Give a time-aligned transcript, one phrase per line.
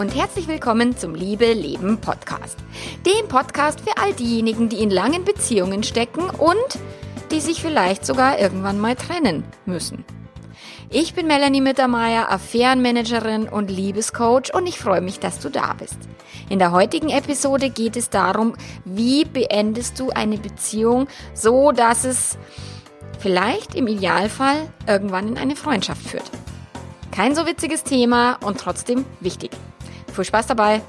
[0.00, 2.56] und herzlich willkommen zum Liebe Leben Podcast.
[3.04, 6.78] Dem Podcast für all diejenigen, die in langen Beziehungen stecken und
[7.30, 10.06] die sich vielleicht sogar irgendwann mal trennen müssen.
[10.88, 15.98] Ich bin Melanie Mittermeier, Affärenmanagerin und Liebescoach und ich freue mich, dass du da bist.
[16.48, 18.54] In der heutigen Episode geht es darum,
[18.86, 22.38] wie beendest du eine Beziehung so, dass es
[23.18, 26.30] vielleicht im Idealfall irgendwann in eine Freundschaft führt.
[27.10, 29.50] Kein so witziges Thema und trotzdem wichtig.
[30.10, 30.82] Viel Spaß dabei!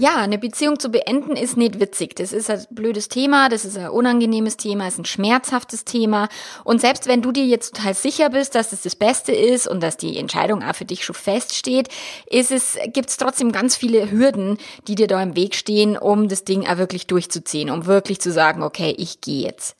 [0.00, 2.14] Ja, eine Beziehung zu beenden ist nicht witzig.
[2.14, 6.28] Das ist ein blödes Thema, das ist ein unangenehmes Thema, ist ein schmerzhaftes Thema.
[6.62, 9.82] Und selbst wenn du dir jetzt total sicher bist, dass das das Beste ist und
[9.82, 11.88] dass die Entscheidung auch für dich schon feststeht,
[12.30, 16.28] ist es, gibt es trotzdem ganz viele Hürden, die dir da im Weg stehen, um
[16.28, 19.77] das Ding auch wirklich durchzuziehen, um wirklich zu sagen, okay, ich gehe jetzt.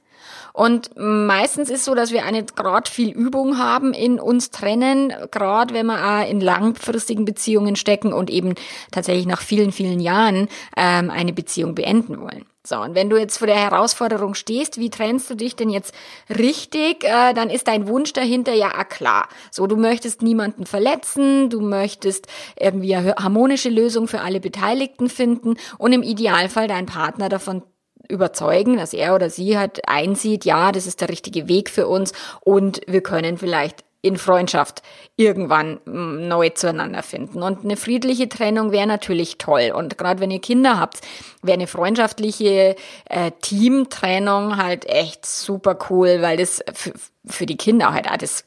[0.58, 5.72] Und meistens ist so, dass wir eine gerade viel Übung haben in uns trennen, gerade
[5.72, 8.56] wenn wir auch in langfristigen Beziehungen stecken und eben
[8.90, 12.44] tatsächlich nach vielen, vielen Jahren ähm, eine Beziehung beenden wollen.
[12.66, 15.94] So, und wenn du jetzt vor der Herausforderung stehst, wie trennst du dich denn jetzt
[16.28, 19.28] richtig, äh, dann ist dein Wunsch dahinter ja auch klar.
[19.52, 22.26] So, du möchtest niemanden verletzen, du möchtest
[22.58, 27.62] irgendwie eine harmonische Lösung für alle Beteiligten finden und im Idealfall deinen Partner davon
[28.08, 32.12] überzeugen, dass er oder sie halt einsieht, ja, das ist der richtige Weg für uns
[32.40, 34.82] und wir können vielleicht in Freundschaft
[35.16, 37.42] irgendwann mm, neu zueinander finden.
[37.42, 39.72] Und eine friedliche Trennung wäre natürlich toll.
[39.74, 41.00] Und gerade wenn ihr Kinder habt,
[41.42, 46.62] wäre eine freundschaftliche äh, Teamtrennung halt echt super cool, weil das
[47.26, 48.44] für die Kinder halt auch das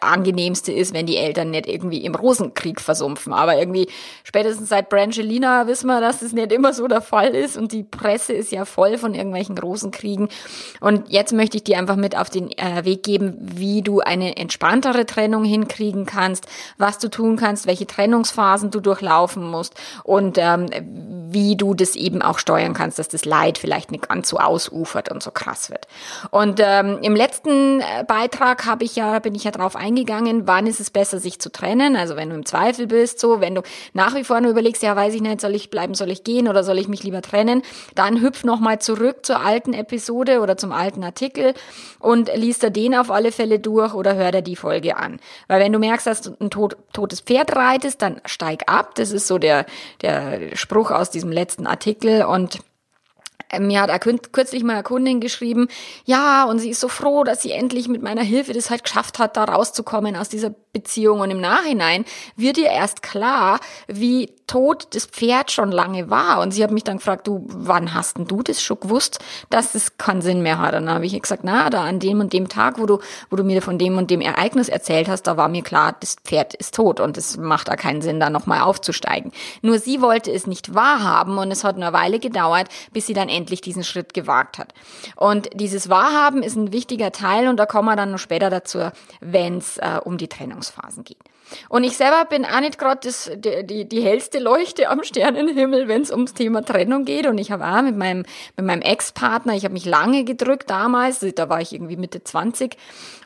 [0.00, 3.32] angenehmste ist, wenn die Eltern nicht irgendwie im Rosenkrieg versumpfen.
[3.32, 3.88] Aber irgendwie
[4.24, 7.84] spätestens seit Brangelina wissen wir, dass das nicht immer so der Fall ist und die
[7.84, 10.28] Presse ist ja voll von irgendwelchen Rosenkriegen.
[10.80, 14.36] Und jetzt möchte ich dir einfach mit auf den äh, Weg geben, wie du eine
[14.36, 16.46] entspanntere Trennung hinkriegen kannst,
[16.78, 20.66] was du tun kannst, welche Trennungsphasen du durchlaufen musst und ähm,
[21.30, 25.10] wie du das eben auch steuern kannst, dass das Leid vielleicht nicht ganz so ausufert
[25.10, 25.86] und so krass wird.
[26.30, 30.66] Und ähm, im letzten äh, Beitrag habe ich ja bin ich ja drauf eingegangen, wann
[30.66, 31.96] ist es besser, sich zu trennen.
[31.96, 33.62] Also wenn du im Zweifel bist, so, wenn du
[33.92, 36.48] nach wie vor nur überlegst, ja, weiß ich nicht, soll ich bleiben, soll ich gehen
[36.48, 37.62] oder soll ich mich lieber trennen,
[37.94, 41.54] dann hüpf nochmal zurück zur alten Episode oder zum alten Artikel
[42.00, 45.20] und liest da den auf alle Fälle durch oder hör dir die Folge an.
[45.48, 48.94] Weil wenn du merkst, dass du ein tot, totes Pferd reitest, dann steig ab.
[48.96, 49.66] Das ist so der,
[50.02, 52.58] der Spruch aus diesem letzten Artikel und
[53.58, 54.00] mir hat
[54.32, 55.68] kürzlich mal eine Kundin geschrieben,
[56.04, 59.18] ja, und sie ist so froh, dass sie endlich mit meiner Hilfe das halt geschafft
[59.18, 61.20] hat, da rauszukommen aus dieser Beziehung.
[61.20, 62.04] Und im Nachhinein
[62.36, 66.40] wird ihr erst klar, wie tot das Pferd schon lange war.
[66.40, 69.18] Und sie hat mich dann gefragt, du, wann hast denn du das schon gewusst,
[69.50, 70.74] dass das keinen Sinn mehr hat?
[70.74, 72.98] Und dann habe ich gesagt, na, da an dem und dem Tag, wo du,
[73.30, 76.16] wo du mir von dem und dem Ereignis erzählt hast, da war mir klar, das
[76.24, 79.32] Pferd ist tot und es macht da keinen Sinn, da nochmal aufzusteigen.
[79.62, 83.28] Nur sie wollte es nicht wahrhaben und es hat eine Weile gedauert, bis sie dann
[83.28, 84.74] endlich diesen Schritt gewagt hat.
[85.16, 88.90] Und dieses Wahrhaben ist ein wichtiger Teil und da kommen wir dann noch später dazu,
[89.20, 91.18] wenn es äh, um die Trennungsphasen geht.
[91.68, 96.02] Und ich selber bin auch nicht gerade die, die, die hellste Leuchte am Sternenhimmel, wenn
[96.02, 97.26] es ums Thema Trennung geht.
[97.26, 98.24] Und ich habe auch mit meinem,
[98.56, 102.76] mit meinem Ex-Partner, ich habe mich lange gedrückt damals, da war ich irgendwie Mitte 20.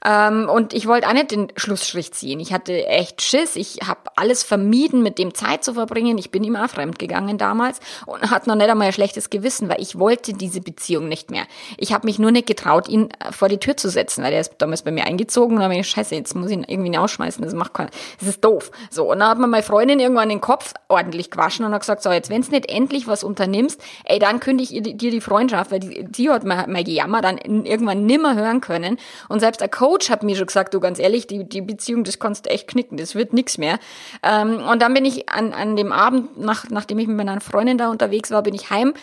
[0.05, 2.39] Ähm, und ich wollte auch nicht den Schlussstrich ziehen.
[2.39, 3.57] Ich hatte echt Schiss.
[3.57, 6.17] Ich habe alles vermieden, mit dem Zeit zu verbringen.
[6.19, 9.69] Ich bin ihm auch fremd gegangen damals und hatte noch nicht einmal ein schlechtes Gewissen,
[9.69, 11.45] weil ich wollte diese Beziehung nicht mehr.
[11.77, 14.55] Ich habe mich nur nicht getraut, ihn vor die Tür zu setzen, weil er ist
[14.59, 17.43] damals bei mir eingezogen und habe ich, scheiße, jetzt muss ich ihn irgendwie rausschmeißen.
[17.43, 18.71] Das macht keinen das ist doof.
[18.91, 22.03] So, und dann hat mir meine Freundin irgendwann den Kopf ordentlich gewaschen und hat gesagt,
[22.03, 25.81] so, jetzt, wenn's nicht endlich was unternimmst, ey, dann kündige ich dir die Freundschaft, weil
[25.81, 28.99] die, die hat mein, mein Gejammer dann irgendwann nimmer hören können.
[29.29, 32.19] Und selbst der Coach hat mir schon gesagt, du, ganz ehrlich, die, die Beziehung, das
[32.19, 33.79] kannst du echt knicken, das wird nix mehr.
[34.23, 37.79] Ähm, und dann bin ich an, an dem Abend, nach, nachdem ich mit meiner Freundin
[37.79, 38.95] da unterwegs war, bin ich heim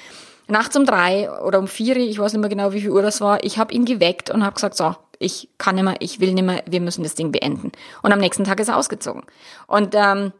[0.47, 3.21] nachts um drei oder um vier, ich weiß nicht mehr genau, wie viel Uhr das
[3.21, 6.33] war, ich habe ihn geweckt und habe gesagt, so, ich kann nicht mehr, ich will
[6.33, 7.71] nicht mehr, wir müssen das Ding beenden.
[8.01, 9.23] Und am nächsten Tag ist er ausgezogen.
[9.67, 10.33] Und ähm,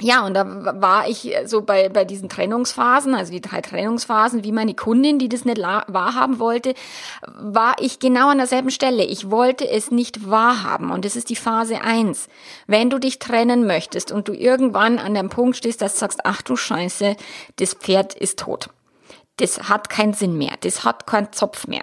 [0.00, 4.52] ja, und da war ich so bei, bei diesen Trennungsphasen, also die drei Trennungsphasen, wie
[4.52, 6.74] meine Kundin, die das nicht wahrhaben wollte,
[7.26, 9.02] war ich genau an derselben Stelle.
[9.02, 10.92] Ich wollte es nicht wahrhaben.
[10.92, 12.28] Und das ist die Phase eins.
[12.68, 16.20] Wenn du dich trennen möchtest und du irgendwann an dem Punkt stehst, dass du sagst,
[16.22, 17.16] ach du Scheiße,
[17.56, 18.70] das Pferd ist tot.
[19.38, 20.52] Das hat keinen Sinn mehr.
[20.60, 21.82] Das hat keinen Zopf mehr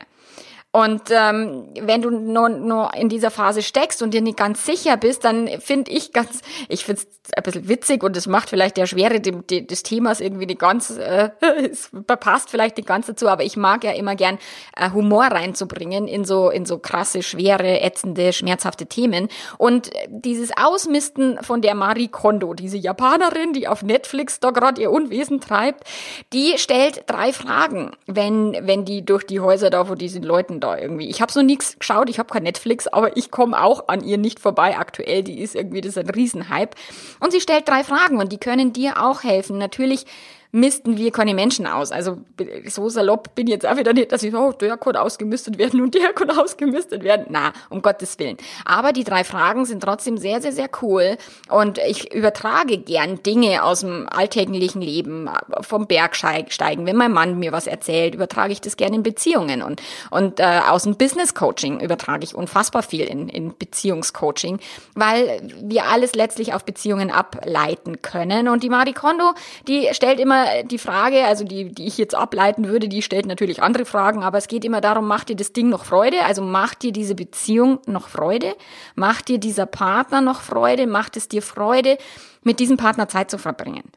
[0.76, 4.98] Und ähm, wenn du nur, nur in dieser Phase steckst und dir nicht ganz sicher
[4.98, 8.76] bist, dann finde ich ganz, ich finde es ein bisschen witzig und es macht vielleicht
[8.76, 11.30] der Schwere dem, dem, des Themas irgendwie nicht ganz, äh,
[11.72, 14.38] es passt vielleicht nicht ganz dazu, aber ich mag ja immer gern
[14.76, 19.30] äh, Humor reinzubringen in so, in so krasse, schwere, ätzende, schmerzhafte Themen.
[19.58, 24.92] Und dieses Ausmisten von der Marie Kondo, diese Japanerin, die auf Netflix da gerade ihr
[24.92, 25.86] Unwesen treibt,
[26.34, 30.78] die stellt drei Fragen, wenn, wenn die durch die Häuser da von diesen Leuten da
[30.78, 31.08] irgendwie.
[31.08, 34.18] Ich habe so nichts geschaut, ich habe kein Netflix, aber ich komme auch an ihr
[34.18, 35.24] nicht vorbei aktuell.
[35.24, 36.76] Die ist irgendwie, das ist ein Riesenhype.
[37.20, 39.58] Und sie stellt drei Fragen und die können dir auch helfen.
[39.58, 40.06] Natürlich
[40.56, 41.92] misten wir keine Menschen aus.
[41.92, 42.18] Also
[42.66, 45.82] so salopp bin ich jetzt auch wieder nicht, dass ich, oh, der kann ausgemistet werden
[45.82, 47.26] und der kann ausgemistet werden.
[47.30, 48.38] Na, um Gottes Willen.
[48.64, 51.18] Aber die drei Fragen sind trotzdem sehr, sehr, sehr cool.
[51.50, 55.30] Und ich übertrage gern Dinge aus dem alltäglichen Leben,
[55.60, 56.86] vom Bergsteigen.
[56.86, 59.62] Wenn mein Mann mir was erzählt, übertrage ich das gerne in Beziehungen.
[59.62, 64.60] Und, und äh, aus dem Business Coaching übertrage ich unfassbar viel in, in Beziehungscoaching,
[64.96, 68.48] weil wir alles letztlich auf Beziehungen ableiten können.
[68.48, 69.34] Und die Marie Kondo,
[69.68, 73.62] die stellt immer die Frage, also die, die ich jetzt ableiten würde, die stellt natürlich
[73.62, 76.24] andere Fragen, aber es geht immer darum, macht dir das Ding noch Freude?
[76.24, 78.56] Also macht dir diese Beziehung noch Freude?
[78.96, 80.88] Macht dir dieser Partner noch Freude?
[80.88, 81.98] Macht es dir Freude,
[82.44, 83.92] mit diesem Partner Zeit zu verbringen?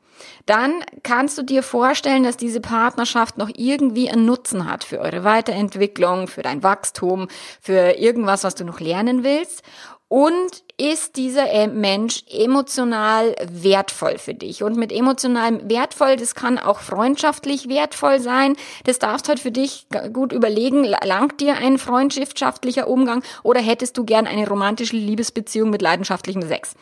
[0.46, 5.24] Dann kannst du dir vorstellen, dass diese Partnerschaft noch irgendwie einen Nutzen hat für eure
[5.24, 7.28] Weiterentwicklung, für dein Wachstum,
[7.60, 9.62] für irgendwas, was du noch lernen willst.
[10.08, 14.62] Und ist dieser äh, Mensch emotional wertvoll für dich?
[14.62, 18.56] Und mit emotional wertvoll, das kann auch freundschaftlich wertvoll sein.
[18.84, 24.04] Das darfst halt für dich gut überlegen, langt dir ein freundschaftlicher Umgang oder hättest du
[24.04, 26.74] gern eine romantische Liebesbeziehung mit leidenschaftlichem Sex?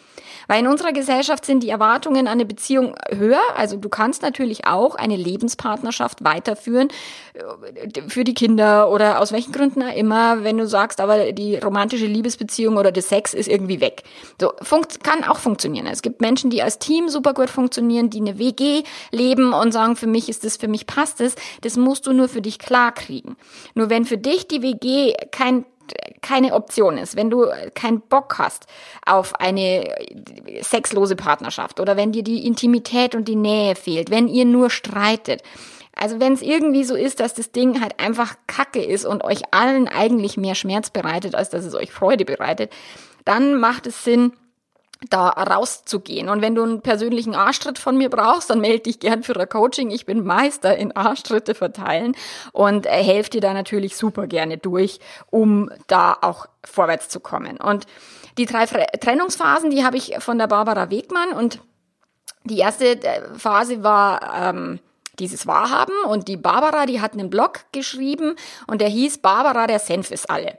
[0.46, 3.40] Weil in unserer Gesellschaft sind die Erwartungen an eine Beziehung höher.
[3.56, 6.88] Also du kannst natürlich auch eine Lebenspartnerschaft weiterführen
[7.34, 11.56] äh, für die Kinder oder aus welchen Gründen auch immer, wenn du sagst, aber die
[11.56, 13.86] romantische Liebesbeziehung oder der Sex ist irgendwie weg.
[14.41, 15.87] So, funkt, kann auch funktionieren.
[15.87, 19.97] Es gibt Menschen, die als Team super gut funktionieren, die eine WG leben und sagen,
[19.97, 21.35] für mich ist es, für mich passt es.
[21.62, 23.37] Das musst du nur für dich klar kriegen.
[23.75, 25.65] Nur wenn für dich die WG kein
[26.21, 28.67] keine Option ist, wenn du keinen Bock hast
[29.05, 29.94] auf eine
[30.61, 35.43] sexlose Partnerschaft oder wenn dir die Intimität und die Nähe fehlt, wenn ihr nur streitet,
[35.94, 39.43] also wenn es irgendwie so ist, dass das Ding halt einfach Kacke ist und euch
[39.50, 42.71] allen eigentlich mehr Schmerz bereitet, als dass es euch Freude bereitet,
[43.26, 44.32] dann macht es Sinn,
[45.11, 46.31] da rauszugehen.
[46.31, 49.49] Und wenn du einen persönlichen Arschtritt von mir brauchst, dann melde dich gern für ein
[49.49, 49.90] Coaching.
[49.90, 52.17] Ich bin Meister in Arschtritte verteilen
[52.52, 54.99] und äh, helfe dir da natürlich super gerne durch,
[55.31, 57.58] um da auch vorwärts zu kommen.
[57.58, 57.87] Und
[58.38, 61.61] die drei Trennungsphasen, die habe ich von der Barbara Wegmann und
[62.44, 64.78] die erste äh, Phase war ähm,
[65.19, 68.37] dieses Wahrhaben und die Barbara, die hat einen Blog geschrieben
[68.67, 70.58] und der hieß Barbara, der Senf ist alle.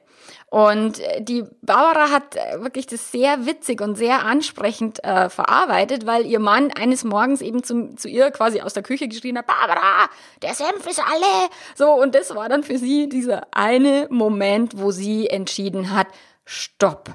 [0.50, 6.06] Und äh, die Barbara hat äh, wirklich das sehr witzig und sehr ansprechend äh, verarbeitet,
[6.06, 9.48] weil ihr Mann eines Morgens eben zum, zu ihr quasi aus der Küche geschrien hat,
[9.48, 10.10] Barbara,
[10.42, 11.50] der Senf ist alle.
[11.76, 16.08] So, und das war dann für sie dieser eine Moment, wo sie entschieden hat,
[16.46, 17.10] stopp.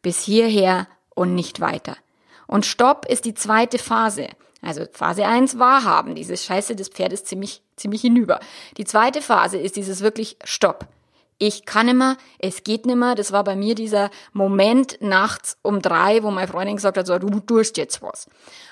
[0.00, 1.96] Bis hierher und nicht weiter.
[2.46, 4.28] Und Stopp ist die zweite Phase.
[4.62, 8.40] Also Phase 1 wahrhaben, dieses Scheiße des Pferdes ziemlich, ziemlich hinüber.
[8.78, 10.86] Die zweite Phase ist dieses wirklich Stopp
[11.38, 13.14] ich kann nimmer, es geht nimmer.
[13.14, 17.18] Das war bei mir dieser Moment nachts um drei, wo meine Freundin gesagt hat, so,
[17.18, 18.26] du tust jetzt was.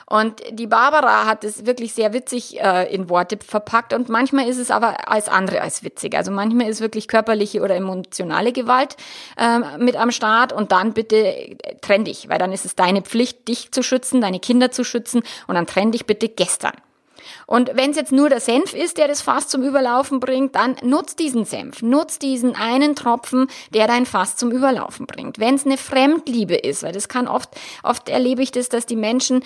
[0.08, 4.58] Und die Barbara hat es wirklich sehr witzig äh, in Worte verpackt und manchmal ist
[4.58, 6.16] es aber als andere als witzig.
[6.16, 8.96] Also manchmal ist wirklich körperliche oder emotionale Gewalt
[9.36, 13.02] äh, mit am Start und dann bitte äh, trenn dich, weil dann ist es deine
[13.02, 16.74] Pflicht, dich zu schützen, deine Kinder zu schützen und dann trenn dich bitte gestern.
[17.46, 20.76] Und wenn es jetzt nur der Senf ist, der das Fass zum Überlaufen bringt, dann
[20.82, 25.38] nutz diesen Senf, nutz diesen einen Tropfen, der dein Fass zum Überlaufen bringt.
[25.38, 27.50] Wenn es eine Fremdliebe ist, weil das kann oft,
[27.84, 29.44] oft erlebe ich das, dass die Menschen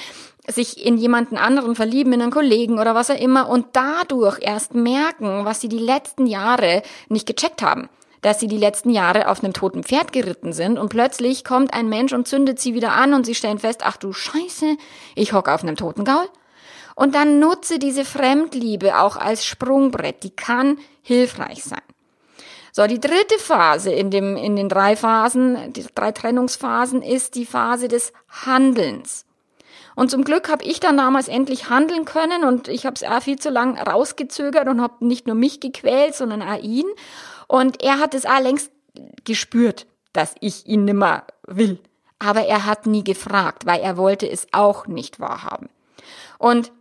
[0.48, 4.74] sich in jemanden anderen verlieben, in einen Kollegen oder was auch immer und dadurch erst
[4.74, 7.90] merken, was sie die letzten Jahre nicht gecheckt haben.
[8.22, 11.88] Dass sie die letzten Jahre auf einem toten Pferd geritten sind und plötzlich kommt ein
[11.88, 14.76] Mensch und zündet sie wieder an und sie stellen fest, ach du Scheiße,
[15.14, 16.26] ich hocke auf einem toten Gaul
[17.00, 20.22] und dann nutze diese Fremdliebe auch als Sprungbrett.
[20.22, 21.80] Die kann hilfreich sein.
[22.72, 27.46] So, die dritte Phase in, dem, in den drei Phasen, die drei Trennungsphasen, ist die
[27.46, 28.12] Phase des
[28.44, 29.24] Handelns.
[29.96, 33.22] Und zum Glück habe ich dann damals endlich handeln können und ich habe es auch
[33.22, 36.86] viel zu lang rausgezögert und habe nicht nur mich gequält, sondern auch ihn.
[37.48, 38.70] Und er hat es auch längst
[39.24, 41.78] gespürt, dass ich ihn nimmer will.
[42.18, 45.70] Aber er hat nie gefragt, weil er wollte es auch nicht wahrhaben.
[46.36, 46.72] Und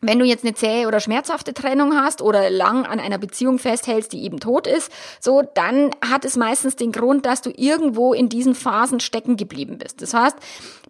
[0.00, 4.12] wenn du jetzt eine zähe oder schmerzhafte Trennung hast oder lang an einer Beziehung festhältst,
[4.12, 4.90] die eben tot ist,
[5.20, 9.78] so, dann hat es meistens den Grund, dass du irgendwo in diesen Phasen stecken geblieben
[9.78, 10.00] bist.
[10.00, 10.36] Das heißt,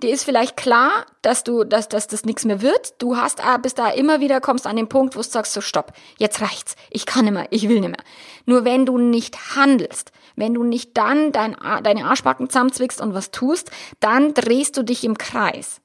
[0.03, 2.95] dir ist vielleicht klar, dass du, dass, dass das nichts mehr wird.
[3.03, 5.61] Du hast, ah, bis da immer wieder kommst an den Punkt, wo du sagst, so
[5.61, 6.77] stopp, jetzt reicht's.
[6.91, 8.05] Ich kann nicht mehr, ich will nicht mehr.
[8.47, 13.33] Nur wenn du nicht handelst, wenn du nicht dann dein, deine Arschbacken zusammenzwickst und was
[13.33, 15.81] tust, dann drehst du dich im Kreis.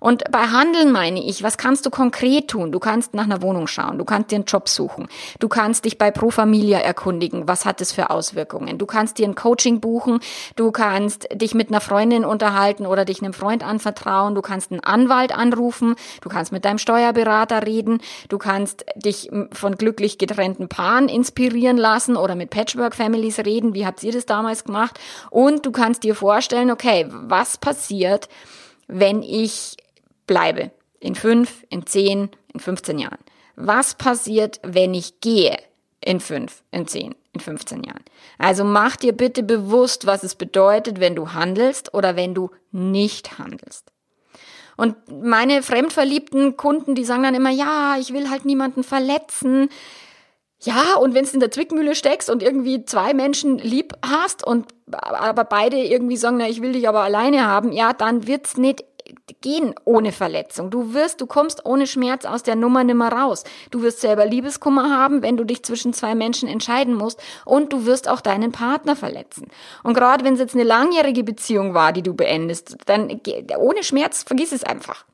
[0.00, 2.72] Und bei Handeln meine ich, was kannst du konkret tun?
[2.72, 5.98] Du kannst nach einer Wohnung schauen, du kannst dir einen Job suchen, du kannst dich
[5.98, 8.78] bei Pro Familia erkundigen, was hat es für Auswirkungen?
[8.78, 10.20] Du kannst dir ein Coaching buchen,
[10.56, 14.80] du kannst dich mit einer Freundin unterhalten oder dich einem Freund anvertrauen, du kannst einen
[14.80, 17.98] Anwalt anrufen, du kannst mit deinem Steuerberater reden,
[18.28, 23.86] du kannst dich von glücklich getrennten Paaren inspirieren lassen oder mit Patchwork Families reden, wie
[23.86, 24.98] habt ihr das damals gemacht?
[25.30, 28.28] Und du kannst dir vorstellen, okay, was passiert,
[28.86, 29.76] wenn ich
[30.26, 30.70] bleibe?
[31.00, 33.18] In fünf, in zehn, in 15 Jahren.
[33.56, 35.56] Was passiert, wenn ich gehe?
[36.00, 38.04] In fünf, in zehn, in 15 Jahren.
[38.38, 43.38] Also mach dir bitte bewusst, was es bedeutet, wenn du handelst oder wenn du nicht
[43.38, 43.92] handelst.
[44.76, 49.68] Und meine fremdverliebten Kunden, die sagen dann immer, ja, ich will halt niemanden verletzen.
[50.64, 54.66] Ja, und wenn du in der Zwickmühle steckst und irgendwie zwei Menschen lieb hast und
[54.90, 58.84] aber beide irgendwie sagen, na, ich will dich aber alleine haben, ja, dann wird's nicht
[59.40, 60.70] gehen ohne Verletzung.
[60.70, 63.44] Du wirst, du kommst ohne Schmerz aus der Nummer nimmer raus.
[63.70, 67.84] Du wirst selber Liebeskummer haben, wenn du dich zwischen zwei Menschen entscheiden musst und du
[67.84, 69.48] wirst auch deinen Partner verletzen.
[69.82, 73.20] Und gerade wenn es jetzt eine langjährige Beziehung war, die du beendest, dann
[73.58, 75.04] ohne Schmerz vergiss es einfach.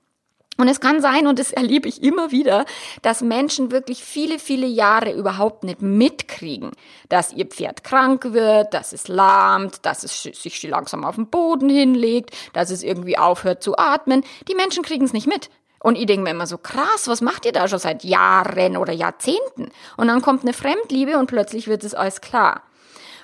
[0.61, 2.67] Und es kann sein, und das erlebe ich immer wieder,
[3.01, 6.73] dass Menschen wirklich viele, viele Jahre überhaupt nicht mitkriegen,
[7.09, 11.71] dass ihr Pferd krank wird, dass es lahmt, dass es sich langsam auf den Boden
[11.71, 14.23] hinlegt, dass es irgendwie aufhört zu atmen.
[14.49, 15.49] Die Menschen kriegen es nicht mit.
[15.83, 18.93] Und ich denke mir immer so, krass, was macht ihr da schon seit Jahren oder
[18.93, 19.71] Jahrzehnten?
[19.97, 22.65] Und dann kommt eine Fremdliebe und plötzlich wird es alles klar.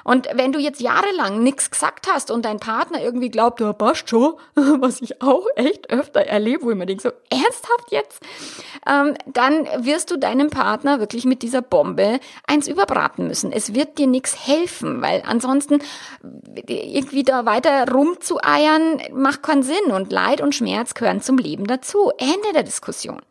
[0.06, 4.08] Und wenn du jetzt jahrelang nichts gesagt hast und dein Partner irgendwie glaubt, ja, passt
[4.08, 8.20] schon, was ich auch echt öfter erlebe, wo ich mir denke, so ernsthaft jetzt,
[8.88, 13.50] ähm, dann wirst du deinem Partner wirklich mit dieser Bombe eins überbraten müssen.
[13.50, 15.80] Es wird dir nichts helfen, weil ansonsten
[16.54, 22.12] irgendwie da weiter rumzueiern macht keinen Sinn und Leid und Schmerz gehören zum Leben dazu.
[22.16, 23.22] Ende der Diskussion.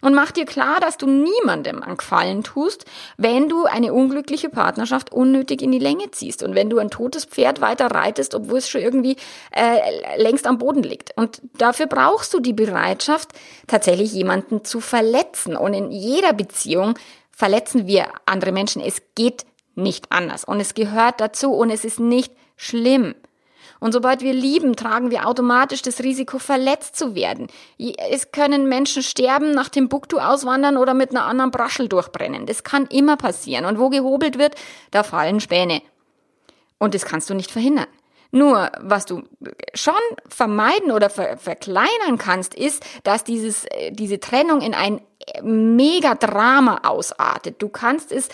[0.00, 2.84] Und mach dir klar, dass du niemandem einen Gefallen tust,
[3.16, 7.24] wenn du eine unglückliche Partnerschaft unnötig in die Länge ziehst und wenn du ein totes
[7.24, 9.16] Pferd weiter reitest, obwohl es schon irgendwie
[9.50, 11.16] äh, längst am Boden liegt.
[11.16, 13.30] Und dafür brauchst du die Bereitschaft,
[13.66, 15.56] tatsächlich jemanden zu verletzen.
[15.56, 16.94] Und in jeder Beziehung
[17.30, 18.82] verletzen wir andere Menschen.
[18.82, 20.44] Es geht nicht anders.
[20.44, 23.14] Und es gehört dazu und es ist nicht schlimm.
[23.80, 27.48] Und sobald wir lieben, tragen wir automatisch das Risiko, verletzt zu werden.
[28.10, 32.46] Es können Menschen sterben, nach Timbuktu auswandern oder mit einer anderen Braschel durchbrennen.
[32.46, 33.64] Das kann immer passieren.
[33.64, 34.54] Und wo gehobelt wird,
[34.90, 35.82] da fallen Späne.
[36.78, 37.86] Und das kannst du nicht verhindern.
[38.30, 39.22] Nur, was du
[39.74, 39.94] schon
[40.28, 45.00] vermeiden oder ver verkleinern kannst, ist, dass dieses, äh, diese Trennung in ein
[45.42, 47.60] Megadrama ausartet.
[47.62, 48.28] Du kannst es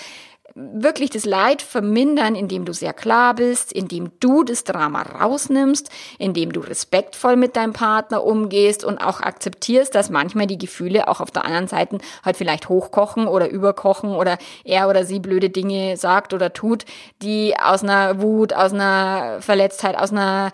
[0.55, 6.53] wirklich das Leid vermindern, indem du sehr klar bist, indem du das Drama rausnimmst, indem
[6.53, 11.33] du respektvoll mit deinem Partner umgehst und auch akzeptierst, dass manchmal die Gefühle auch auf
[11.33, 16.33] der anderen Seite halt vielleicht hochkochen oder überkochen oder er oder sie blöde Dinge sagt
[16.33, 16.85] oder tut,
[17.21, 20.53] die aus einer Wut, aus einer Verletztheit, aus einer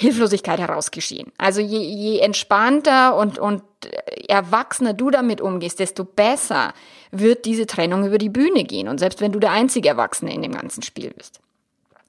[0.00, 1.30] Hilflosigkeit heraus geschehen.
[1.36, 3.62] Also je, je entspannter und, und
[4.28, 6.72] erwachsener du damit umgehst, desto besser
[7.10, 8.88] wird diese Trennung über die Bühne gehen.
[8.88, 11.40] Und selbst wenn du der einzige Erwachsene in dem ganzen Spiel bist.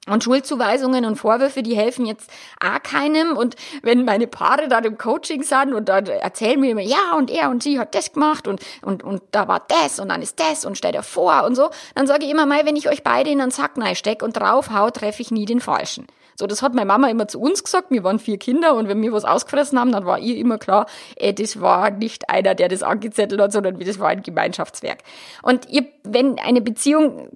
[0.08, 2.30] Und Schuldzuweisungen und Vorwürfe, die helfen jetzt
[2.64, 3.36] auch keinem.
[3.36, 7.30] Und wenn meine Paare da im Coaching sind und dann erzählen mir immer, ja, und
[7.30, 10.40] er und sie hat das gemacht und, und, und da war das und dann ist
[10.40, 13.04] das und stell dir vor und so, dann sage ich immer mal, wenn ich euch
[13.04, 16.06] beide in einen Sack steck und draufhau, treffe ich nie den Falschen.
[16.36, 17.90] So, das hat meine Mama immer zu uns gesagt.
[17.90, 20.86] Wir waren vier Kinder und wenn wir was ausgefressen haben, dann war ihr immer klar,
[21.16, 24.98] äh, das war nicht einer, der das angezettelt hat, sondern das war ein Gemeinschaftswerk.
[25.42, 27.28] Und ihr, wenn eine Beziehung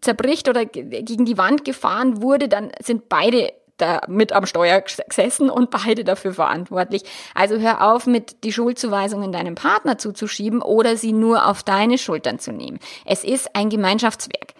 [0.00, 5.50] zerbricht oder gegen die Wand gefahren wurde, dann sind beide da mit am Steuer gesessen
[5.50, 7.02] und beide dafür verantwortlich.
[7.34, 12.38] Also hör auf, mit die Schuldzuweisungen deinem Partner zuzuschieben oder sie nur auf deine Schultern
[12.38, 12.78] zu nehmen.
[13.04, 14.53] Es ist ein Gemeinschaftswerk.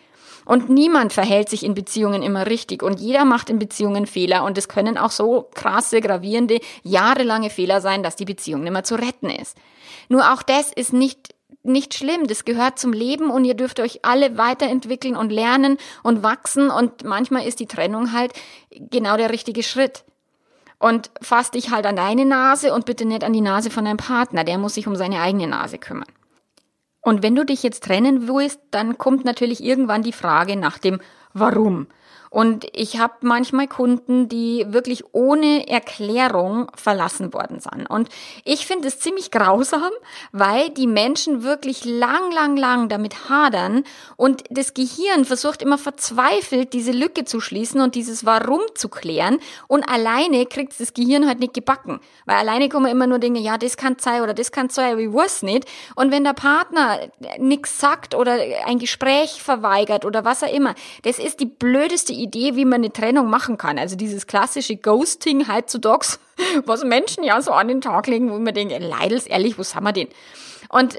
[0.45, 4.59] Und niemand verhält sich in Beziehungen immer richtig und jeder macht in Beziehungen Fehler und
[4.59, 8.97] es können auch so krasse, gravierende, jahrelange Fehler sein, dass die Beziehung nicht mehr zu
[8.97, 9.57] retten ist.
[10.09, 11.35] Nur auch das ist nicht
[11.67, 16.23] nicht schlimm, das gehört zum Leben und ihr dürft euch alle weiterentwickeln und lernen und
[16.23, 18.33] wachsen und manchmal ist die Trennung halt
[18.71, 20.05] genau der richtige Schritt.
[20.79, 23.97] Und fass dich halt an deine Nase und bitte nicht an die Nase von deinem
[23.97, 24.45] Partner.
[24.45, 26.09] Der muss sich um seine eigene Nase kümmern.
[27.05, 31.01] Und wenn du dich jetzt trennen willst, dann kommt natürlich irgendwann die Frage nach dem
[31.35, 31.87] Warum.
[32.35, 37.89] Und ich habe manchmal Kunden, die wirklich ohne Erklärung verlassen worden sind.
[37.89, 38.09] Und
[38.43, 39.93] ich finde es ziemlich grausam,
[40.33, 43.85] weil die Menschen wirklich lang, lang, lang damit hadern
[44.17, 49.39] und das Gehirn versucht immer verzweifelt, diese Lücke zu schließen und dieses Warum zu klären.
[49.69, 52.01] Und alleine kriegt das Gehirn halt nicht gebacken.
[52.27, 55.13] Weil alleine kommen immer nur Dinge, ja, das kann sein oder das kann sein, wie
[55.13, 55.69] weiß nicht.
[55.95, 56.99] Und wenn der Partner
[57.39, 58.37] nichts sagt oder
[58.67, 60.75] ein Gespräch verweigert oder was auch immer,
[61.05, 63.79] das ist die blödeste Idee wie man eine Trennung machen kann.
[63.79, 66.19] Also dieses klassische Ghosting heutzutage,
[66.67, 69.85] was Menschen ja so an den Tag legen, wo man denkt, leidels ehrlich, wo haben
[69.85, 70.09] wir den?
[70.69, 70.99] Und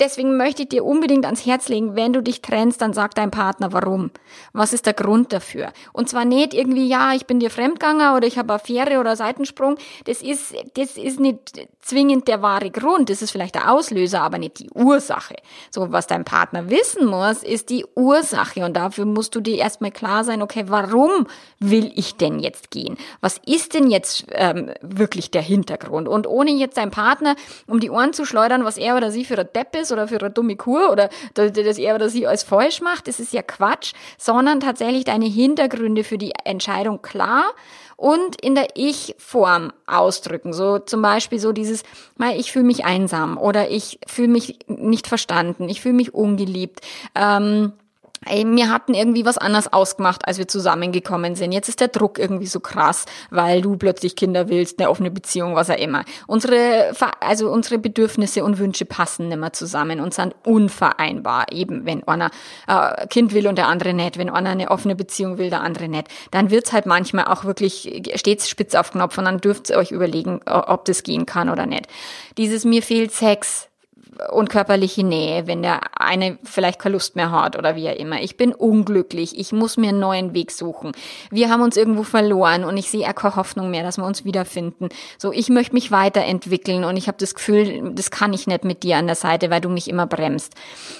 [0.00, 3.30] deswegen möchte ich dir unbedingt ans Herz legen, wenn du dich trennst, dann sag deinem
[3.30, 4.10] Partner, warum.
[4.52, 5.72] Was ist der Grund dafür?
[5.92, 9.76] Und zwar nicht irgendwie, ja, ich bin dir Fremdganger oder ich habe Affäre oder Seitensprung.
[10.04, 13.10] Das ist, das ist nicht zwingend der wahre Grund.
[13.10, 15.36] Das ist vielleicht der Auslöser, aber nicht die Ursache.
[15.70, 18.64] So, was dein Partner wissen muss, ist die Ursache.
[18.64, 21.26] Und dafür musst du dir erstmal klar sein, okay, warum
[21.58, 22.96] will ich denn jetzt gehen?
[23.20, 26.08] Was ist denn jetzt ähm, wirklich der Hintergrund?
[26.08, 29.38] Und ohne jetzt deinem Partner um die Ohren zu schleudern, was er oder sie für
[29.38, 32.80] ein Depp ist oder für eine dumme Kur oder dass er oder sie alles falsch
[32.80, 37.44] macht, das ist ja Quatsch, sondern tatsächlich deine Hintergründe für die Entscheidung klar
[37.96, 40.52] und in der Ich-Form ausdrücken.
[40.52, 41.84] So zum Beispiel so dieses,
[42.36, 46.80] ich fühle mich einsam oder ich fühle mich nicht verstanden, ich fühle mich ungeliebt.
[47.14, 47.72] Ähm,
[48.26, 51.52] ey, wir hatten irgendwie was anders ausgemacht, als wir zusammengekommen sind.
[51.52, 55.54] Jetzt ist der Druck irgendwie so krass, weil du plötzlich Kinder willst, eine offene Beziehung,
[55.54, 56.04] was auch immer.
[56.26, 61.46] Unsere, also unsere Bedürfnisse und Wünsche passen nicht mehr zusammen und sind unvereinbar.
[61.52, 62.30] Eben, wenn einer
[62.68, 65.88] äh, Kind will und der andere nicht, wenn einer eine offene Beziehung will, der andere
[65.88, 69.76] nicht, dann wird's halt manchmal auch wirklich stets spitz auf Knopf und dann dürft ihr
[69.76, 71.86] euch überlegen, ob das gehen kann oder nicht.
[72.36, 73.68] Dieses mir fehlt Sex,
[74.30, 78.20] und körperliche Nähe, wenn der eine vielleicht keine Lust mehr hat oder wie auch immer.
[78.20, 80.92] Ich bin unglücklich, ich muss mir einen neuen Weg suchen.
[81.30, 84.24] Wir haben uns irgendwo verloren und ich sehe auch keine Hoffnung mehr, dass wir uns
[84.24, 84.88] wiederfinden.
[85.18, 88.82] So, ich möchte mich weiterentwickeln und ich habe das Gefühl, das kann ich nicht mit
[88.82, 90.54] dir an der Seite, weil du mich immer bremst.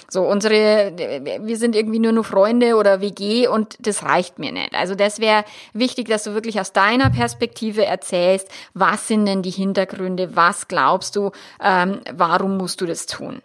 [0.09, 0.93] So, unsere,
[1.41, 4.73] wir sind irgendwie nur nur Freunde oder WG und das reicht mir nicht.
[4.73, 9.51] Also das wäre wichtig, dass du wirklich aus deiner Perspektive erzählst, was sind denn die
[9.51, 11.31] Hintergründe, was glaubst du,
[11.61, 13.41] ähm, warum musst du das tun.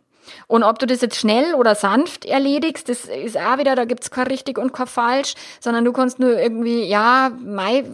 [0.47, 4.11] Und ob du das jetzt schnell oder sanft erledigst, das ist auch wieder, da gibt's
[4.11, 7.85] kein richtig und kein falsch, sondern du kannst nur irgendwie, ja, mei,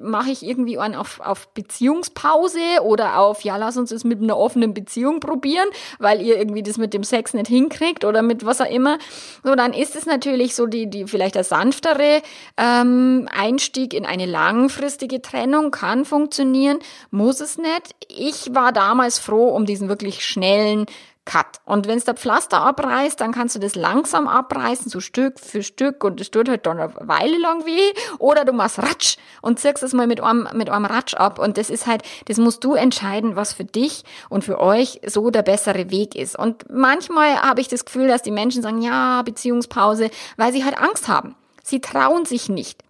[0.00, 4.36] mache ich irgendwie einen auf, auf Beziehungspause oder auf, ja, lass uns es mit einer
[4.36, 5.68] offenen Beziehung probieren,
[5.98, 8.98] weil ihr irgendwie das mit dem Sex nicht hinkriegt oder mit was auch immer.
[9.42, 12.22] So, dann ist es natürlich so die, die vielleicht der sanftere
[12.56, 16.78] ähm, Einstieg in eine langfristige Trennung kann funktionieren,
[17.10, 17.96] muss es nicht.
[18.08, 20.86] Ich war damals froh um diesen wirklich schnellen
[21.24, 21.60] Cut.
[21.64, 25.62] Und wenn es der Pflaster abreißt, dann kannst du das langsam abreißen, so Stück für
[25.62, 27.92] Stück und es tut halt dann eine Weile lang weh.
[28.18, 31.38] Oder du machst Ratsch und ziehst es mal mit einem, mit einem Ratsch ab.
[31.38, 35.30] Und das ist halt, das musst du entscheiden, was für dich und für euch so
[35.30, 36.36] der bessere Weg ist.
[36.36, 40.76] Und manchmal habe ich das Gefühl, dass die Menschen sagen, ja, Beziehungspause, weil sie halt
[40.76, 41.36] Angst haben.
[41.62, 42.82] Sie trauen sich nicht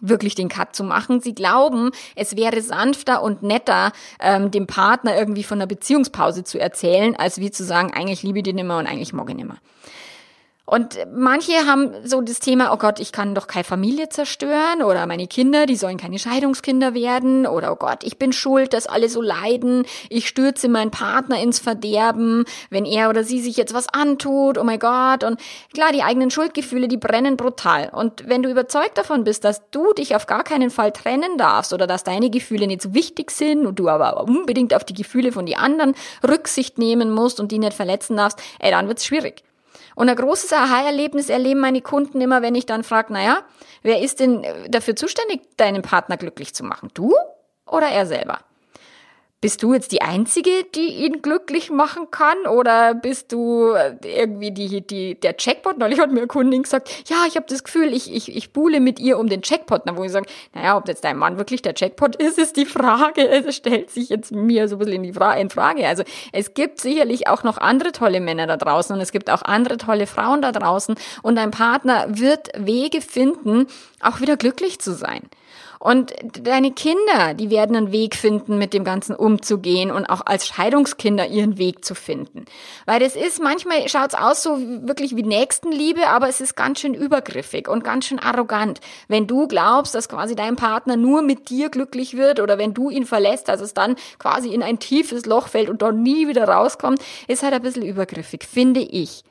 [0.00, 1.20] wirklich den Cut zu machen.
[1.20, 6.58] Sie glauben, es wäre sanfter und netter, ähm, dem Partner irgendwie von einer Beziehungspause zu
[6.58, 9.56] erzählen, als wie zu sagen, eigentlich liebe ich den nimmer und eigentlich mag ich nimmer.
[10.66, 15.04] Und manche haben so das Thema, oh Gott, ich kann doch keine Familie zerstören oder
[15.06, 19.10] meine Kinder, die sollen keine Scheidungskinder werden oder oh Gott, ich bin schuld, dass alle
[19.10, 23.90] so leiden, ich stürze meinen Partner ins Verderben, wenn er oder sie sich jetzt was
[23.92, 25.22] antut, oh mein Gott.
[25.22, 25.38] Und
[25.74, 27.90] klar, die eigenen Schuldgefühle, die brennen brutal.
[27.92, 31.74] Und wenn du überzeugt davon bist, dass du dich auf gar keinen Fall trennen darfst
[31.74, 35.30] oder dass deine Gefühle nicht so wichtig sind und du aber unbedingt auf die Gefühle
[35.30, 35.94] von die anderen
[36.26, 39.42] Rücksicht nehmen musst und die nicht verletzen darfst, ey, dann wird's schwierig.
[39.94, 43.42] Und ein großes Aha-Erlebnis erleben meine Kunden immer, wenn ich dann frage, naja,
[43.82, 46.90] wer ist denn dafür zuständig, deinen Partner glücklich zu machen?
[46.94, 47.14] Du
[47.66, 48.40] oder er selber?
[49.44, 52.46] Bist du jetzt die Einzige, die ihn glücklich machen kann?
[52.46, 55.76] Oder bist du irgendwie die, die, der Checkpot?
[55.76, 58.80] Neulich hat mir eine Kundin gesagt, ja, ich habe das Gefühl, ich, ich, ich buhle
[58.80, 59.82] mit ihr um den Checkpot.
[59.84, 62.64] Na, wo ich sage, naja, ob jetzt dein Mann wirklich der Checkpot ist, ist die
[62.64, 63.28] Frage.
[63.28, 65.86] Es stellt sich jetzt mir so ein bisschen in, die Fra in Frage.
[65.86, 69.42] Also es gibt sicherlich auch noch andere tolle Männer da draußen und es gibt auch
[69.42, 73.66] andere tolle Frauen da draußen und dein Partner wird Wege finden,
[74.00, 75.28] auch wieder glücklich zu sein.
[75.84, 80.46] Und deine Kinder, die werden einen Weg finden, mit dem Ganzen umzugehen und auch als
[80.46, 82.46] Scheidungskinder ihren Weg zu finden.
[82.86, 86.94] Weil das ist, manchmal schaut's aus so wirklich wie Nächstenliebe, aber es ist ganz schön
[86.94, 88.80] übergriffig und ganz schön arrogant.
[89.08, 92.88] Wenn du glaubst, dass quasi dein Partner nur mit dir glücklich wird oder wenn du
[92.88, 96.48] ihn verlässt, dass es dann quasi in ein tiefes Loch fällt und dort nie wieder
[96.48, 99.22] rauskommt, ist halt ein bisschen übergriffig, finde ich.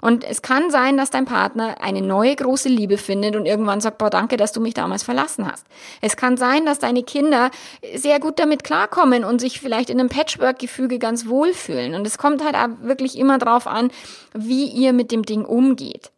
[0.00, 3.98] Und es kann sein, dass dein Partner eine neue große Liebe findet und irgendwann sagt,
[3.98, 5.66] boah, danke, dass du mich damals verlassen hast.
[6.00, 7.50] Es kann sein, dass deine Kinder
[7.94, 11.94] sehr gut damit klarkommen und sich vielleicht in einem Patchwork-Gefüge ganz wohlfühlen.
[11.94, 13.90] Und es kommt halt auch wirklich immer drauf an,
[14.32, 16.10] wie ihr mit dem Ding umgeht.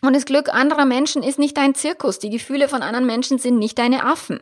[0.00, 2.18] Und das Glück anderer Menschen ist nicht dein Zirkus.
[2.18, 4.40] Die Gefühle von anderen Menschen sind nicht deine Affen.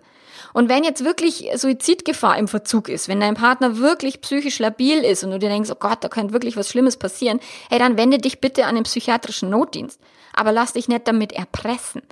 [0.53, 5.25] Und wenn jetzt wirklich Suizidgefahr im Verzug ist, wenn dein Partner wirklich psychisch labil ist
[5.25, 8.19] und du dir denkst, oh Gott, da könnte wirklich was Schlimmes passieren, hey, dann wende
[8.19, 10.01] dich bitte an den psychiatrischen Notdienst.
[10.35, 12.03] Aber lass dich nicht damit erpressen.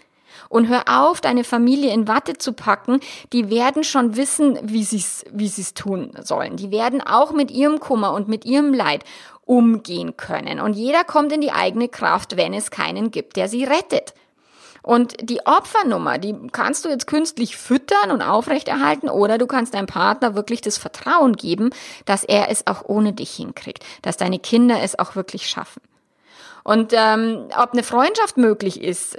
[0.49, 3.01] Und hör auf, deine Familie in Watte zu packen.
[3.33, 6.57] Die werden schon wissen, wie sie es wie sie's tun sollen.
[6.57, 9.05] Die werden auch mit ihrem Kummer und mit ihrem Leid
[9.45, 10.61] umgehen können.
[10.61, 14.15] Und jeder kommt in die eigene Kraft, wenn es keinen gibt, der sie rettet.
[14.83, 19.87] Und die Opfernummer, die kannst du jetzt künstlich füttern und aufrechterhalten oder du kannst deinem
[19.87, 21.71] Partner wirklich das Vertrauen geben,
[22.05, 25.81] dass er es auch ohne dich hinkriegt, dass deine Kinder es auch wirklich schaffen.
[26.69, 29.17] Und ähm, ob eine Freundschaft möglich ist,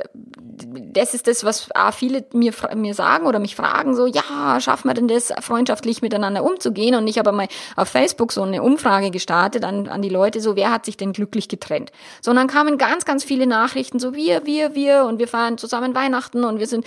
[0.94, 4.94] das ist das, was viele mir, mir sagen oder mich fragen, so, ja, schaffen wir
[4.94, 6.94] denn das, freundschaftlich miteinander umzugehen?
[6.94, 10.56] Und ich habe mal auf Facebook so eine Umfrage gestartet an, an die Leute, so,
[10.56, 11.92] wer hat sich denn glücklich getrennt?
[12.22, 15.58] So, und dann kamen ganz, ganz viele Nachrichten, so, wir, wir, wir, und wir feiern
[15.58, 16.86] zusammen Weihnachten und wir sind,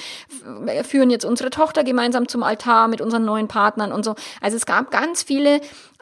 [0.85, 4.14] führen jetzt unsere Tochter gemeinsam zum Altar mit unseren neuen Partnern und so.
[4.40, 5.61] Also es gab ganz viele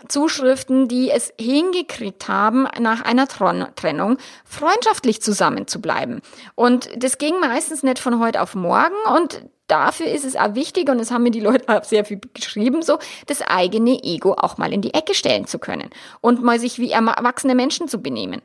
[0.08, 6.20] Zuschriften, die es hingekriegt haben, nach einer Trennung freundschaftlich zusammenzubleiben.
[6.54, 10.88] Und das ging meistens nicht von heute auf morgen und dafür ist es auch wichtig,
[10.88, 14.58] und das haben mir die Leute auch sehr viel geschrieben, so, das eigene Ego auch
[14.58, 18.42] mal in die Ecke stellen zu können und mal sich wie erwachsene Menschen zu benehmen.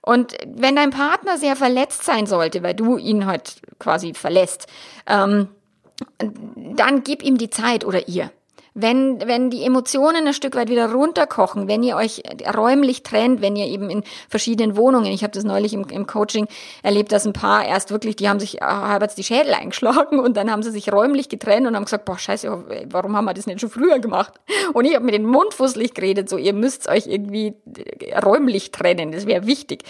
[0.00, 4.66] Und wenn dein Partner sehr verletzt sein sollte, weil du ihn halt quasi verlässt,
[5.06, 5.48] ähm,
[6.18, 8.32] dann gib ihm die Zeit oder ihr.
[8.74, 12.22] Wenn, wenn die Emotionen ein Stück weit wieder runterkochen, wenn ihr euch
[12.56, 16.46] räumlich trennt, wenn ihr eben in verschiedenen Wohnungen, ich habe das neulich im, im Coaching
[16.82, 20.36] erlebt, dass ein Paar erst wirklich, die haben sich halbwegs ah, die Schädel eingeschlagen und
[20.36, 23.46] dann haben sie sich räumlich getrennt und haben gesagt, boah, scheiße, warum haben wir das
[23.46, 24.34] nicht schon früher gemacht?
[24.72, 27.54] Und ich habe mit den Mund fusselig geredet, so ihr müsst euch irgendwie
[28.24, 29.84] räumlich trennen, das wäre wichtig.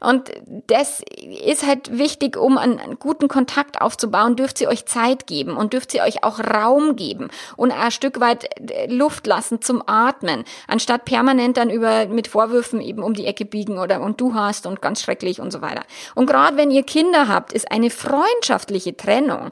[0.00, 0.30] Und
[0.66, 1.02] das
[1.44, 5.94] ist halt wichtig, um einen, guten Kontakt aufzubauen, dürft ihr euch Zeit geben und dürft
[5.94, 11.04] ihr euch auch Raum geben und ein Stück weit äh, Luft lassen zum Atmen, anstatt
[11.04, 14.82] permanent dann über mit Vorwürfen eben um die Ecke biegen oder und du hast und
[14.82, 15.82] ganz schrecklich und so weiter.
[16.14, 19.50] Und gerade wenn ihr Kinder habt, ist eine freundschaftliche Trennung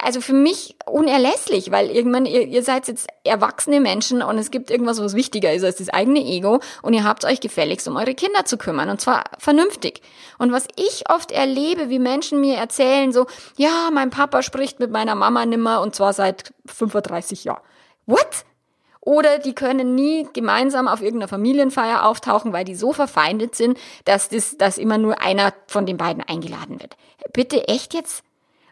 [0.00, 4.70] also für mich unerlässlich, weil irgendwann, ihr, ihr seid jetzt erwachsene Menschen und es gibt
[4.70, 8.14] irgendwas, was wichtiger ist als das eigene Ego und ihr habt euch gefälligst um eure
[8.14, 10.02] Kinder zu kümmern und zwar vernünftig.
[10.38, 14.90] Und was ich oft erlebe, wie Menschen mir erzählen, so, ja, mein Papa spricht mit
[14.90, 17.62] meiner Mama nimmer und zwar seit 35 Jahren.
[18.06, 18.44] What?
[19.00, 24.28] Oder die können nie gemeinsam auf irgendeiner Familienfeier auftauchen, weil die so verfeindet sind, dass,
[24.28, 26.96] das, dass immer nur einer von den beiden eingeladen wird.
[27.32, 28.22] Bitte echt jetzt?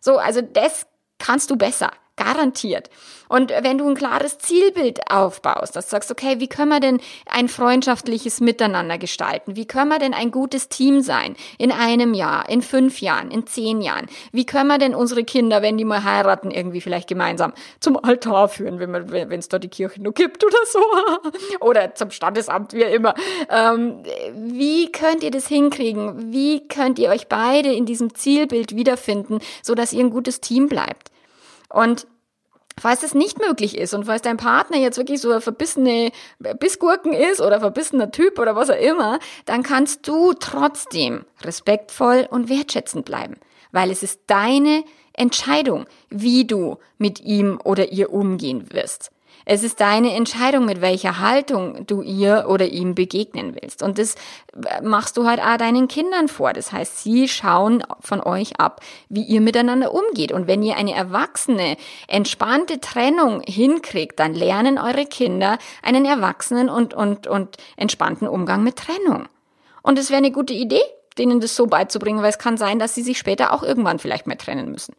[0.06, 0.86] So, also das
[1.18, 1.90] kannst du besser.
[2.16, 2.88] Garantiert.
[3.28, 7.00] Und wenn du ein klares Zielbild aufbaust, dass du sagst, okay, wie können wir denn
[7.26, 9.56] ein freundschaftliches Miteinander gestalten?
[9.56, 11.36] Wie können wir denn ein gutes Team sein?
[11.58, 14.06] In einem Jahr, in fünf Jahren, in zehn Jahren?
[14.32, 18.48] Wie können wir denn unsere Kinder, wenn die mal heiraten, irgendwie vielleicht gemeinsam zum Altar
[18.48, 20.80] führen, wenn es da die Kirche nur gibt oder so?
[21.60, 23.14] oder zum Standesamt, wie immer.
[23.50, 24.02] Ähm,
[24.32, 26.32] wie könnt ihr das hinkriegen?
[26.32, 30.68] Wie könnt ihr euch beide in diesem Zielbild wiederfinden, so dass ihr ein gutes Team
[30.68, 31.10] bleibt?
[31.68, 32.06] Und
[32.78, 37.14] Falls es nicht möglich ist und falls dein Partner jetzt wirklich so ein verbissene Bissgurken
[37.14, 43.06] ist oder verbissener Typ oder was auch immer, dann kannst du trotzdem respektvoll und wertschätzend
[43.06, 43.36] bleiben,
[43.72, 49.10] weil es ist deine Entscheidung, wie du mit ihm oder ihr umgehen wirst.
[49.48, 53.80] Es ist deine Entscheidung, mit welcher Haltung du ihr oder ihm begegnen willst.
[53.80, 54.16] Und das
[54.82, 56.52] machst du halt auch deinen Kindern vor.
[56.52, 60.32] Das heißt, sie schauen von euch ab, wie ihr miteinander umgeht.
[60.32, 61.76] Und wenn ihr eine erwachsene,
[62.08, 68.74] entspannte Trennung hinkriegt, dann lernen eure Kinder einen erwachsenen und, und, und entspannten Umgang mit
[68.74, 69.28] Trennung.
[69.80, 70.82] Und es wäre eine gute Idee,
[71.18, 74.26] denen das so beizubringen, weil es kann sein, dass sie sich später auch irgendwann vielleicht
[74.26, 74.96] mehr trennen müssen.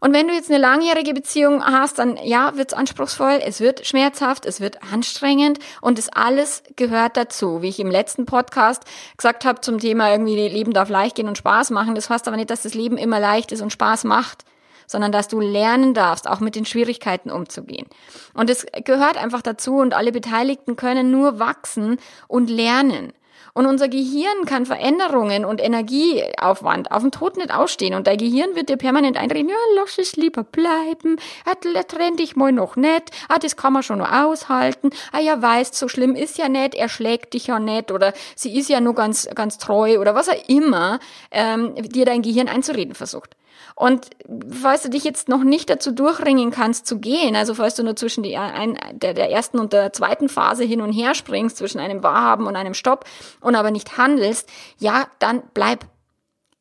[0.00, 4.46] Und wenn du jetzt eine langjährige Beziehung hast, dann ja, wird's anspruchsvoll, es wird schmerzhaft,
[4.46, 7.62] es wird anstrengend und das alles gehört dazu.
[7.62, 8.84] Wie ich im letzten Podcast
[9.16, 12.36] gesagt habe zum Thema irgendwie Leben darf leicht gehen und Spaß machen, das heißt aber
[12.36, 14.44] nicht, dass das Leben immer leicht ist und Spaß macht
[14.90, 17.86] sondern dass du lernen darfst, auch mit den Schwierigkeiten umzugehen.
[18.34, 23.12] Und es gehört einfach dazu und alle Beteiligten können nur wachsen und lernen.
[23.54, 27.94] Und unser Gehirn kann Veränderungen und Energieaufwand auf dem Tod nicht ausstehen.
[27.94, 31.16] Und dein Gehirn wird dir permanent einreden, ja, lass es lieber bleiben.
[31.44, 33.10] Ah, trenn dich mal noch nicht.
[33.28, 34.90] Ah, das kann man schon noch aushalten.
[35.12, 36.74] Ah, ja, weißt, so schlimm ist ja nicht.
[36.74, 37.90] Er schlägt dich ja nicht.
[37.90, 39.98] Oder sie ist ja nur ganz, ganz treu.
[39.98, 41.00] Oder was auch immer,
[41.30, 43.36] ähm, dir dein Gehirn einzureden versucht.
[43.80, 44.10] Und
[44.50, 47.96] falls du dich jetzt noch nicht dazu durchringen kannst zu gehen, also falls du nur
[47.96, 51.80] zwischen die, ein, der, der ersten und der zweiten Phase hin und her springst, zwischen
[51.80, 53.06] einem Wahrhaben und einem Stopp
[53.40, 55.86] und aber nicht handelst, ja, dann bleib.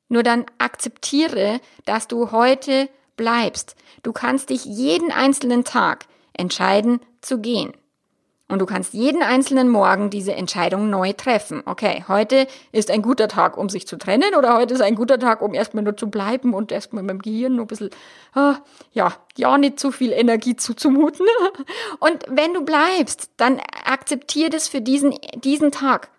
[0.08, 3.76] Nur dann akzeptiere, dass du heute bleibst.
[4.02, 7.74] Du kannst dich jeden einzelnen Tag entscheiden zu gehen.
[8.52, 11.62] Und du kannst jeden einzelnen Morgen diese Entscheidung neu treffen.
[11.68, 15.20] Okay, heute ist ein guter Tag, um sich zu trennen oder heute ist ein guter
[15.20, 17.92] Tag, um erstmal nur zu bleiben und erstmal meinem Gehirn nur ein bisschen,
[18.34, 18.56] ah,
[18.92, 21.28] ja, ja, nicht zu viel Energie zuzumuten.
[22.00, 26.10] Und wenn du bleibst, dann akzeptier das für diesen, diesen Tag.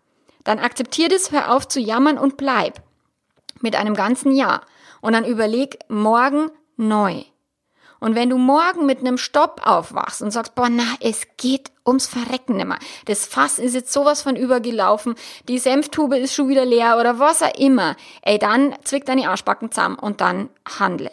[0.44, 2.80] Dann akzeptier das, hör auf zu jammern und bleib.
[3.60, 4.62] Mit einem ganzen Jahr.
[5.00, 7.24] Und dann überleg morgen neu.
[8.00, 12.06] Und wenn du morgen mit einem Stopp aufwachst und sagst, boah, na, es geht ums
[12.06, 12.78] Verrecken nimmer.
[13.04, 15.14] Das Fass ist jetzt sowas von übergelaufen,
[15.48, 19.70] die Senftube ist schon wieder leer oder was auch immer, ey, dann zwick deine Arschbacken
[19.70, 20.48] zusammen und dann
[20.78, 21.10] handle.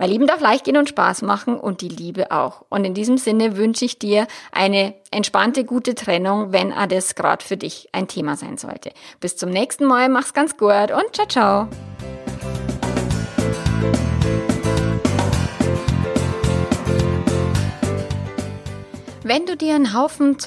[0.00, 2.64] Weil Leben darf leicht gehen und Spaß machen und die Liebe auch.
[2.70, 7.58] Und in diesem Sinne wünsche ich dir eine entspannte, gute Trennung, wenn das gerade für
[7.58, 8.92] dich ein Thema sein sollte.
[9.20, 11.68] Bis zum nächsten Mal, mach's ganz gut und ciao, ciao.
[19.32, 20.38] Wenn du dir einen Haufen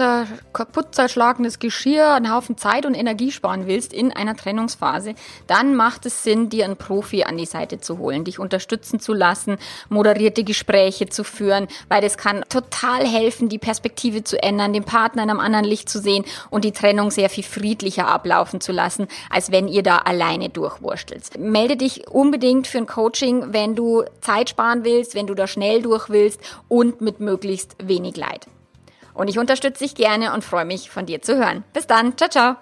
[0.51, 5.15] kaputt zerschlagenes Geschirr, einen Haufen Zeit und Energie sparen willst in einer Trennungsphase,
[5.47, 9.13] dann macht es Sinn, dir einen Profi an die Seite zu holen, dich unterstützen zu
[9.13, 9.55] lassen,
[9.87, 15.23] moderierte Gespräche zu führen, weil das kann total helfen, die Perspektive zu ändern, den Partner
[15.23, 19.07] in einem anderen Licht zu sehen und die Trennung sehr viel friedlicher ablaufen zu lassen,
[19.29, 21.39] als wenn ihr da alleine durchwurschtelt.
[21.39, 25.81] Melde dich unbedingt für ein Coaching, wenn du Zeit sparen willst, wenn du da schnell
[25.81, 28.45] durch willst und mit möglichst wenig Leid.
[29.13, 31.63] Und ich unterstütze dich gerne und freue mich, von dir zu hören.
[31.73, 32.17] Bis dann.
[32.17, 32.55] Ciao, ciao.